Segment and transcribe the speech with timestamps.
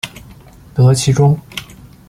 [0.73, 1.39] 得其中